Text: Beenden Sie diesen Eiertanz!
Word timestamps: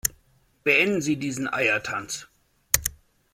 Beenden 0.63 0.99
Sie 1.03 1.17
diesen 1.17 1.47
Eiertanz! 1.47 2.27